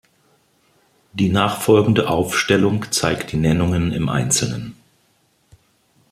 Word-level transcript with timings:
Die 1.13 1.29
nachfolgende 1.29 2.09
Aufstellung 2.09 2.91
zeigt 2.91 3.33
die 3.33 3.37
Nennungen 3.37 3.91
im 3.91 4.09
Einzelnen. 4.09 4.75